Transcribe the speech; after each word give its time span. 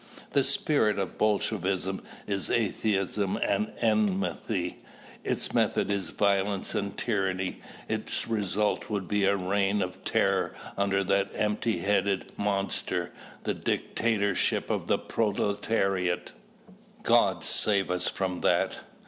The 0.31 0.43
spirit 0.43 0.97
of 0.97 1.19
Bolshevism 1.19 2.01
is 2.25 2.49
atheism 2.49 3.37
and 3.37 3.71
enmity; 3.81 4.79
its 5.23 5.53
method 5.53 5.91
is 5.91 6.09
violence 6.09 6.73
and 6.73 6.97
tyranny; 6.97 7.61
its 7.87 8.27
result 8.27 8.89
would 8.89 9.07
be 9.07 9.25
a 9.25 9.35
reign 9.35 9.79
of 9.83 10.03
terror 10.03 10.55
under 10.75 11.03
that 11.03 11.29
empty 11.35 11.77
headed 11.81 12.31
monster, 12.35 13.11
"the 13.43 13.53
dictatorship 13.53 14.71
of 14.71 14.87
the 14.87 14.97
proletariat." 14.97 16.31
God 17.03 17.43
save 17.43 17.91
us 17.91 18.07
from 18.07 18.41
that! 18.41 18.79